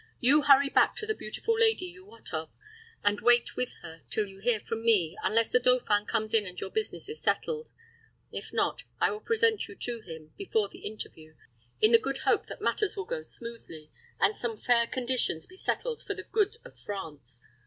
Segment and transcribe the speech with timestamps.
[0.19, 2.49] You hurry back to the beautiful lady you wot of,
[3.03, 6.59] and wait with her till you hear from me, unless the dauphin comes in and
[6.59, 7.69] your business is settled.
[8.31, 11.35] If not, I will present you to him before the interview,
[11.81, 16.01] in the good hope that matters will go smoothly, and some fair conditions be settled
[16.01, 17.43] for the good of France.